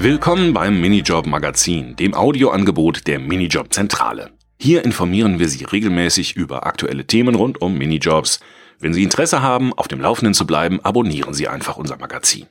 [0.00, 4.30] Willkommen beim Minijob Magazin, dem Audioangebot der Minijob Zentrale.
[4.56, 8.38] Hier informieren wir Sie regelmäßig über aktuelle Themen rund um Minijobs.
[8.78, 12.46] Wenn Sie Interesse haben, auf dem Laufenden zu bleiben, abonnieren Sie einfach unser Magazin.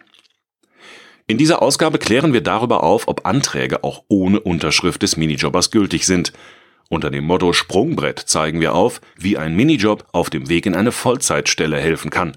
[1.26, 6.06] In dieser Ausgabe klären wir darüber auf, ob Anträge auch ohne Unterschrift des Minijobbers gültig
[6.06, 6.34] sind.
[6.90, 10.92] Unter dem Motto Sprungbrett zeigen wir auf, wie ein Minijob auf dem Weg in eine
[10.92, 12.34] Vollzeitstelle helfen kann.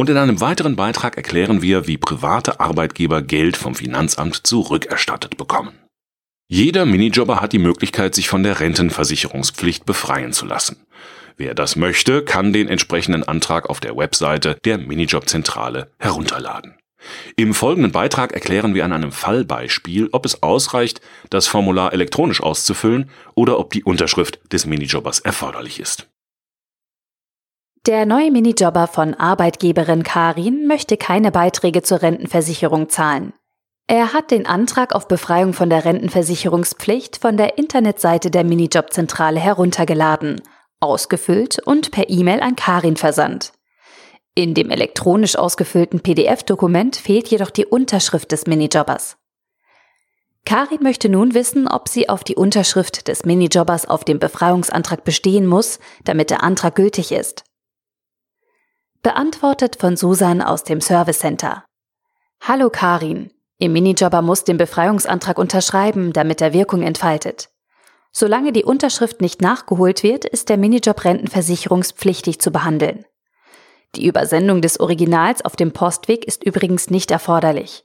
[0.00, 5.78] Und in einem weiteren Beitrag erklären wir, wie private Arbeitgeber Geld vom Finanzamt zurückerstattet bekommen.
[6.48, 10.86] Jeder Minijobber hat die Möglichkeit, sich von der Rentenversicherungspflicht befreien zu lassen.
[11.36, 16.78] Wer das möchte, kann den entsprechenden Antrag auf der Webseite der Minijobzentrale herunterladen.
[17.36, 23.10] Im folgenden Beitrag erklären wir an einem Fallbeispiel, ob es ausreicht, das Formular elektronisch auszufüllen
[23.34, 26.09] oder ob die Unterschrift des Minijobbers erforderlich ist.
[27.86, 33.32] Der neue Minijobber von Arbeitgeberin Karin möchte keine Beiträge zur Rentenversicherung zahlen.
[33.86, 40.42] Er hat den Antrag auf Befreiung von der Rentenversicherungspflicht von der Internetseite der Minijobzentrale heruntergeladen,
[40.78, 43.54] ausgefüllt und per E-Mail an Karin versandt.
[44.34, 49.16] In dem elektronisch ausgefüllten PDF-Dokument fehlt jedoch die Unterschrift des Minijobbers.
[50.44, 55.46] Karin möchte nun wissen, ob sie auf die Unterschrift des Minijobbers auf dem Befreiungsantrag bestehen
[55.46, 57.44] muss, damit der Antrag gültig ist.
[59.02, 61.64] Beantwortet von Susan aus dem Service Center.
[62.42, 67.48] Hallo Karin, Ihr Minijobber muss den Befreiungsantrag unterschreiben, damit er Wirkung entfaltet.
[68.12, 73.06] Solange die Unterschrift nicht nachgeholt wird, ist der Minijob rentenversicherungspflichtig zu behandeln.
[73.94, 77.84] Die Übersendung des Originals auf dem Postweg ist übrigens nicht erforderlich.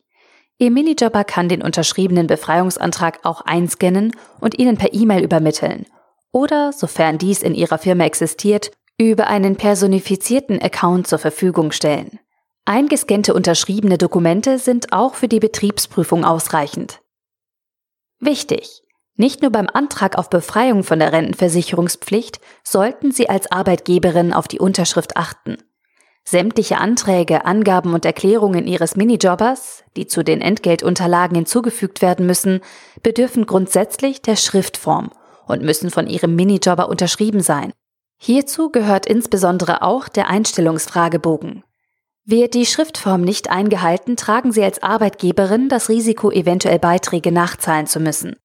[0.58, 5.86] Ihr Minijobber kann den unterschriebenen Befreiungsantrag auch einscannen und Ihnen per E-Mail übermitteln
[6.34, 12.20] oder, sofern dies in Ihrer Firma existiert, über einen personifizierten Account zur Verfügung stellen.
[12.66, 17.02] Eingescannte unterschriebene Dokumente sind auch für die Betriebsprüfung ausreichend.
[18.20, 18.82] Wichtig!
[19.18, 24.60] Nicht nur beim Antrag auf Befreiung von der Rentenversicherungspflicht sollten Sie als Arbeitgeberin auf die
[24.60, 25.58] Unterschrift achten.
[26.26, 32.62] Sämtliche Anträge, Angaben und Erklärungen Ihres Minijobbers, die zu den Entgeltunterlagen hinzugefügt werden müssen,
[33.04, 35.12] bedürfen grundsätzlich der Schriftform
[35.46, 37.72] und müssen von Ihrem Minijobber unterschrieben sein.
[38.18, 41.64] Hierzu gehört insbesondere auch der Einstellungsfragebogen.
[42.26, 48.00] Wird die Schriftform nicht eingehalten, tragen Sie als Arbeitgeberin das Risiko, eventuell Beiträge nachzahlen zu
[48.00, 48.36] müssen.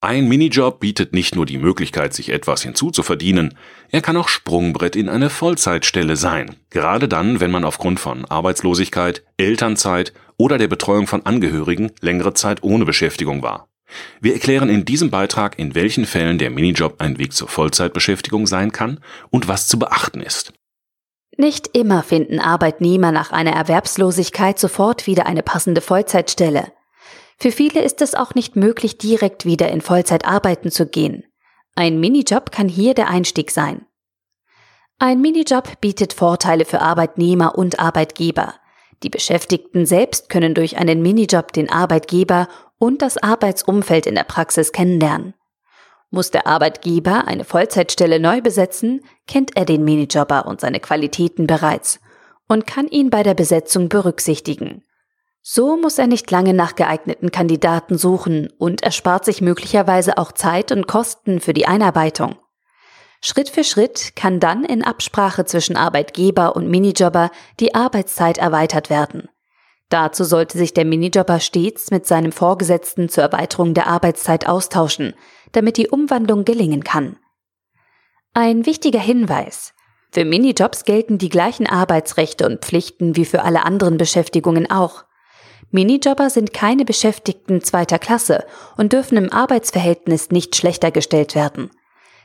[0.00, 3.56] Ein Minijob bietet nicht nur die Möglichkeit, sich etwas hinzuzuverdienen,
[3.90, 6.56] er kann auch Sprungbrett in eine Vollzeitstelle sein.
[6.68, 12.62] Gerade dann, wenn man aufgrund von Arbeitslosigkeit, Elternzeit oder der Betreuung von Angehörigen längere Zeit
[12.62, 13.68] ohne Beschäftigung war.
[14.20, 18.72] Wir erklären in diesem Beitrag, in welchen Fällen der Minijob ein Weg zur Vollzeitbeschäftigung sein
[18.72, 19.00] kann
[19.30, 20.52] und was zu beachten ist.
[21.36, 26.72] Nicht immer finden Arbeitnehmer nach einer Erwerbslosigkeit sofort wieder eine passende Vollzeitstelle.
[27.38, 31.24] Für viele ist es auch nicht möglich, direkt wieder in Vollzeit arbeiten zu gehen.
[31.74, 33.84] Ein Minijob kann hier der Einstieg sein.
[34.98, 38.54] Ein Minijob bietet Vorteile für Arbeitnehmer und Arbeitgeber.
[39.02, 42.48] Die Beschäftigten selbst können durch einen Minijob den Arbeitgeber
[42.78, 45.34] und das Arbeitsumfeld in der Praxis kennenlernen.
[46.10, 52.00] Muss der Arbeitgeber eine Vollzeitstelle neu besetzen, kennt er den Minijobber und seine Qualitäten bereits
[52.48, 54.84] und kann ihn bei der Besetzung berücksichtigen.
[55.42, 60.72] So muss er nicht lange nach geeigneten Kandidaten suchen und erspart sich möglicherweise auch Zeit
[60.72, 62.36] und Kosten für die Einarbeitung.
[63.20, 67.30] Schritt für Schritt kann dann in Absprache zwischen Arbeitgeber und Minijobber
[67.60, 69.28] die Arbeitszeit erweitert werden.
[69.88, 75.14] Dazu sollte sich der Minijobber stets mit seinem Vorgesetzten zur Erweiterung der Arbeitszeit austauschen,
[75.52, 77.16] damit die Umwandlung gelingen kann.
[78.32, 79.74] Ein wichtiger Hinweis.
[80.10, 85.04] Für Minijobs gelten die gleichen Arbeitsrechte und Pflichten wie für alle anderen Beschäftigungen auch.
[85.70, 88.44] Minijobber sind keine Beschäftigten zweiter Klasse
[88.76, 91.70] und dürfen im Arbeitsverhältnis nicht schlechter gestellt werden.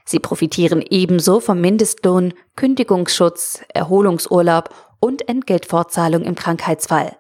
[0.06, 7.19] Sie profitieren ebenso vom Mindestlohn, Kündigungsschutz, Erholungsurlaub und Entgeltfortzahlung im Krankheitsfall.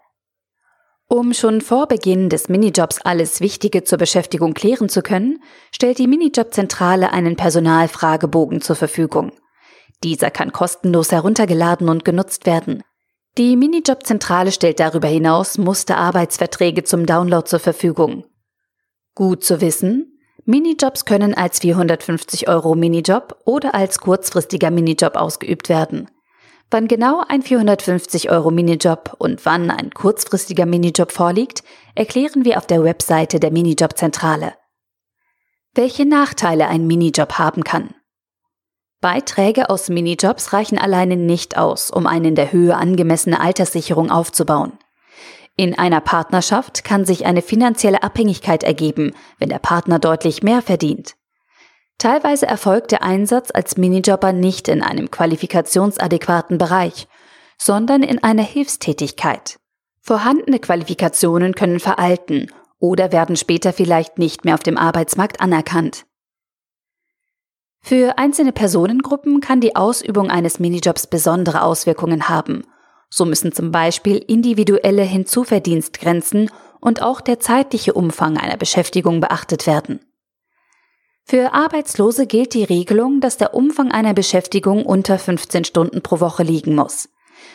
[1.11, 5.41] Um schon vor Beginn des Minijobs alles Wichtige zur Beschäftigung klären zu können,
[5.71, 9.31] stellt die Minijobzentrale einen Personalfragebogen zur Verfügung.
[10.03, 12.83] Dieser kann kostenlos heruntergeladen und genutzt werden.
[13.39, 18.25] Die Minijobzentrale stellt darüber hinaus Musterarbeitsverträge zum Download zur Verfügung.
[19.15, 26.07] Gut zu wissen, Minijobs können als 450 Euro Minijob oder als kurzfristiger Minijob ausgeübt werden.
[26.71, 31.63] Wann genau ein 450 Euro Minijob und wann ein kurzfristiger Minijob vorliegt,
[31.95, 34.53] erklären wir auf der Webseite der Minijobzentrale.
[35.73, 37.95] Welche Nachteile ein Minijob haben kann.
[39.01, 44.73] Beiträge aus Minijobs reichen alleine nicht aus, um eine in der Höhe angemessene Alterssicherung aufzubauen.
[45.55, 51.15] In einer Partnerschaft kann sich eine finanzielle Abhängigkeit ergeben, wenn der Partner deutlich mehr verdient.
[51.99, 57.07] Teilweise erfolgt der Einsatz als Minijobber nicht in einem qualifikationsadäquaten Bereich,
[57.59, 59.59] sondern in einer Hilfstätigkeit.
[60.01, 66.05] Vorhandene Qualifikationen können veralten oder werden später vielleicht nicht mehr auf dem Arbeitsmarkt anerkannt.
[67.81, 72.63] Für einzelne Personengruppen kann die Ausübung eines Minijobs besondere Auswirkungen haben–
[73.09, 79.99] so müssen zum Beispiel individuelle Hinzuverdienstgrenzen und auch der zeitliche Umfang einer Beschäftigung beachtet werden.
[81.29, 86.41] Für Arbeitslose gilt die Regelung, dass der Umfang einer Beschäftigung unter 15 Stunden pro Woche
[86.41, 87.07] liegen muss.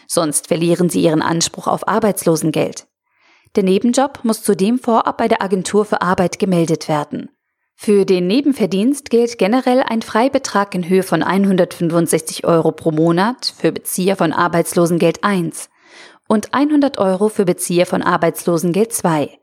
[0.06, 2.86] Sonst verlieren sie ihren Anspruch auf Arbeitslosengeld.
[3.56, 7.30] Der Nebenjob muss zudem vorab bei der Agentur für Arbeit gemeldet werden.
[7.74, 13.72] Für den Nebenverdienst gilt generell ein Freibetrag in Höhe von 165 Euro pro Monat für
[13.72, 15.68] Bezieher von Arbeitslosengeld 1
[16.28, 19.36] und 100 Euro für Bezieher von Arbeitslosengeld 2.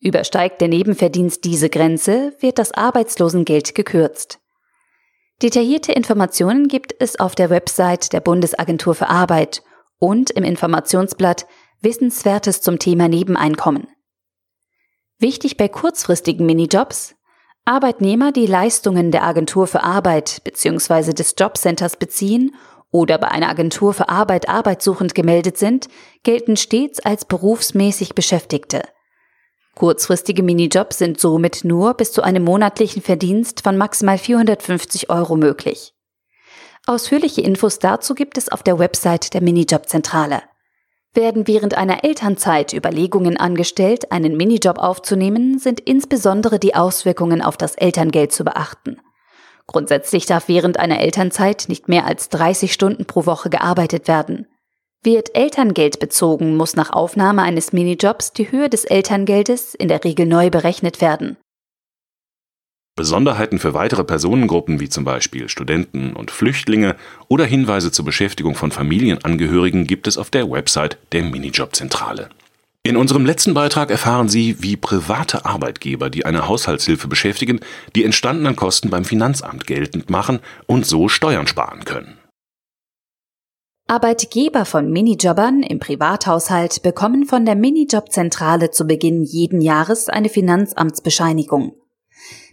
[0.00, 4.38] Übersteigt der Nebenverdienst diese Grenze, wird das Arbeitslosengeld gekürzt.
[5.42, 9.62] Detaillierte Informationen gibt es auf der Website der Bundesagentur für Arbeit
[9.98, 11.46] und im Informationsblatt
[11.80, 13.88] Wissenswertes zum Thema Nebeneinkommen.
[15.18, 17.14] Wichtig bei kurzfristigen Minijobs,
[17.64, 21.12] Arbeitnehmer, die Leistungen der Agentur für Arbeit bzw.
[21.12, 22.54] des Jobcenters beziehen
[22.90, 25.88] oder bei einer Agentur für Arbeit arbeitssuchend gemeldet sind,
[26.22, 28.82] gelten stets als berufsmäßig Beschäftigte.
[29.76, 35.92] Kurzfristige Minijobs sind somit nur bis zu einem monatlichen Verdienst von maximal 450 Euro möglich.
[36.86, 40.42] Ausführliche Infos dazu gibt es auf der Website der Minijobzentrale.
[41.12, 47.74] Werden während einer Elternzeit Überlegungen angestellt, einen Minijob aufzunehmen, sind insbesondere die Auswirkungen auf das
[47.74, 48.98] Elterngeld zu beachten.
[49.66, 54.46] Grundsätzlich darf während einer Elternzeit nicht mehr als 30 Stunden pro Woche gearbeitet werden.
[55.02, 60.26] Wird Elterngeld bezogen, muss nach Aufnahme eines Minijobs die Höhe des Elterngeldes in der Regel
[60.26, 61.36] neu berechnet werden.
[62.96, 66.96] Besonderheiten für weitere Personengruppen wie zum Beispiel Studenten und Flüchtlinge
[67.28, 72.30] oder Hinweise zur Beschäftigung von Familienangehörigen gibt es auf der Website der Minijobzentrale.
[72.82, 77.60] In unserem letzten Beitrag erfahren Sie, wie private Arbeitgeber, die eine Haushaltshilfe beschäftigen,
[77.94, 82.16] die entstandenen Kosten beim Finanzamt geltend machen und so Steuern sparen können.
[83.88, 91.76] Arbeitgeber von Minijobbern im Privathaushalt bekommen von der Minijobzentrale zu Beginn jeden Jahres eine Finanzamtsbescheinigung.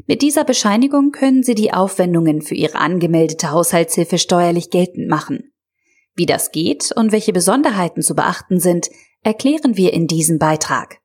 [0.05, 5.51] Mit dieser Bescheinigung können Sie die Aufwendungen für Ihre angemeldete Haushaltshilfe steuerlich geltend machen.
[6.13, 8.91] Wie das geht und welche Besonderheiten zu beachten sind,
[9.23, 10.99] erklären wir in diesem Beitrag.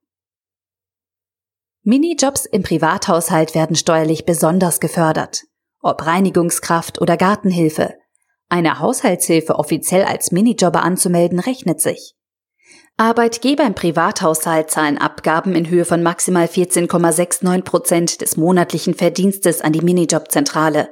[1.85, 5.45] Minijobs im Privathaushalt werden steuerlich besonders gefördert.
[5.81, 7.95] Ob Reinigungskraft oder Gartenhilfe.
[8.49, 12.15] Eine Haushaltshilfe offiziell als Minijobber anzumelden rechnet sich.
[12.97, 19.73] Arbeitgeber im Privathaushalt zahlen Abgaben in Höhe von maximal 14,69 Prozent des monatlichen Verdienstes an
[19.73, 20.89] die Minijobzentrale.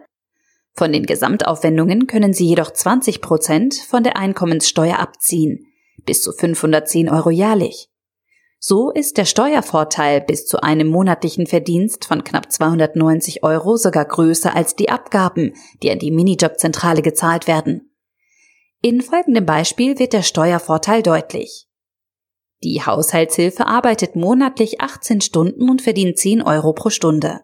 [0.73, 5.67] Von den Gesamtaufwendungen können sie jedoch 20 Prozent von der Einkommenssteuer abziehen,
[6.05, 7.89] bis zu 510 Euro jährlich.
[8.69, 14.57] So ist der Steuervorteil bis zu einem monatlichen Verdienst von knapp 290 Euro sogar größer
[14.57, 15.55] als die Abgaben,
[15.85, 17.95] die an die Minijobzentrale gezahlt werden.
[18.83, 21.69] In folgendem Beispiel wird der Steuervorteil deutlich.
[22.65, 27.43] Die Haushaltshilfe arbeitet monatlich 18 Stunden und verdient 10 Euro pro Stunde.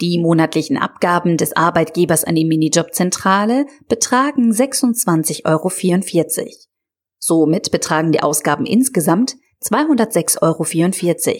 [0.00, 6.50] Die monatlichen Abgaben des Arbeitgebers an die Minijobzentrale betragen 26,44 Euro.
[7.20, 11.36] Somit betragen die Ausgaben insgesamt 206,44 Euro.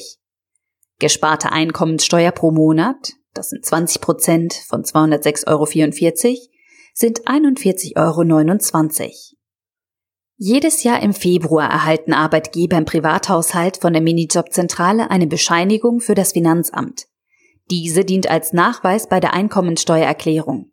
[0.99, 6.37] Gesparte Einkommenssteuer pro Monat, das sind 20 Prozent von 206,44 Euro,
[6.93, 9.13] sind 41,29 Euro.
[10.37, 16.33] Jedes Jahr im Februar erhalten Arbeitgeber im Privathaushalt von der Minijobzentrale eine Bescheinigung für das
[16.33, 17.09] Finanzamt.
[17.71, 20.73] Diese dient als Nachweis bei der Einkommensteuererklärung.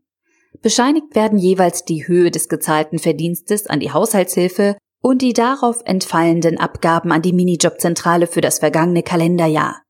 [0.62, 4.78] Bescheinigt werden jeweils die Höhe des gezahlten Verdienstes an die Haushaltshilfe
[5.08, 9.82] und die darauf entfallenden Abgaben an die Minijobzentrale für das vergangene Kalenderjahr.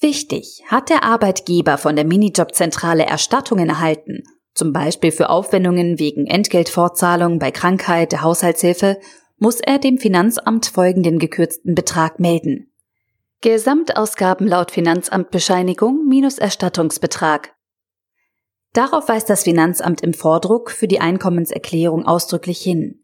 [0.00, 4.22] Wichtig, hat der Arbeitgeber von der Minijobzentrale Erstattungen erhalten,
[4.54, 8.98] zum Beispiel für Aufwendungen wegen Entgeltfortzahlung bei Krankheit der Haushaltshilfe
[9.36, 12.72] muss er dem Finanzamt folgenden gekürzten Betrag melden.
[13.42, 17.54] Gesamtausgaben laut Finanzamtbescheinigung minus Erstattungsbetrag.
[18.72, 23.01] Darauf weist das Finanzamt im Vordruck für die Einkommenserklärung ausdrücklich hin.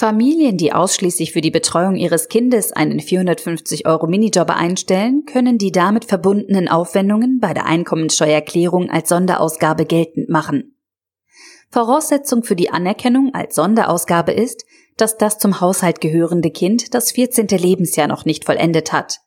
[0.00, 5.72] Familien, die ausschließlich für die Betreuung ihres Kindes einen 450 Euro Minijobber einstellen, können die
[5.72, 10.74] damit verbundenen Aufwendungen bei der Einkommensteuererklärung als Sonderausgabe geltend machen.
[11.68, 14.64] Voraussetzung für die Anerkennung als Sonderausgabe ist,
[14.96, 17.48] dass das zum Haushalt gehörende Kind das 14.
[17.48, 19.18] Lebensjahr noch nicht vollendet hat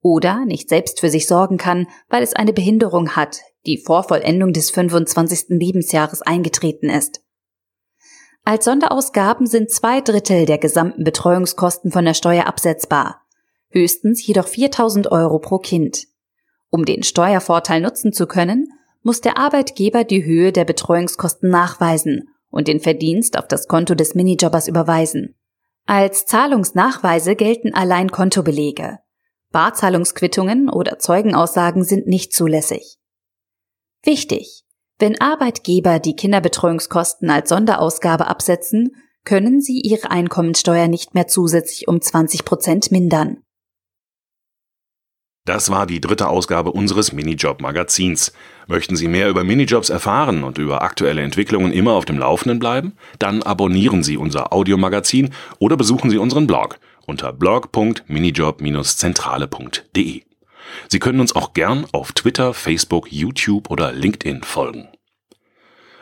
[0.00, 4.52] oder nicht selbst für sich sorgen kann, weil es eine Behinderung hat, die vor Vollendung
[4.52, 5.50] des 25.
[5.50, 7.20] Lebensjahres eingetreten ist.
[8.48, 13.26] Als Sonderausgaben sind zwei Drittel der gesamten Betreuungskosten von der Steuer absetzbar,
[13.70, 16.06] höchstens jedoch 4000 Euro pro Kind.
[16.70, 18.68] Um den Steuervorteil nutzen zu können,
[19.02, 24.14] muss der Arbeitgeber die Höhe der Betreuungskosten nachweisen und den Verdienst auf das Konto des
[24.14, 25.34] Minijobbers überweisen.
[25.86, 29.00] Als Zahlungsnachweise gelten allein Kontobelege.
[29.50, 32.96] Barzahlungsquittungen oder Zeugenaussagen sind nicht zulässig.
[34.04, 34.65] Wichtig!
[34.98, 42.00] Wenn Arbeitgeber die Kinderbetreuungskosten als Sonderausgabe absetzen, können sie ihre Einkommensteuer nicht mehr zusätzlich um
[42.00, 43.42] 20 Prozent mindern.
[45.44, 48.32] Das war die dritte Ausgabe unseres Minijob-Magazins.
[48.66, 52.94] Möchten Sie mehr über Minijobs erfahren und über aktuelle Entwicklungen immer auf dem Laufenden bleiben?
[53.20, 60.25] Dann abonnieren Sie unser Audiomagazin oder besuchen Sie unseren Blog unter blog.minijob-zentrale.de.
[60.88, 64.88] Sie können uns auch gern auf Twitter, Facebook, YouTube oder LinkedIn folgen.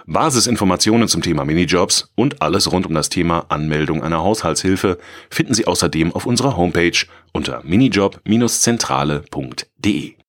[0.07, 4.99] Basisinformationen zum Thema Minijobs und alles rund um das Thema Anmeldung einer Haushaltshilfe
[5.31, 10.24] finden Sie außerdem auf unserer Homepage unter minijob-zentrale.de.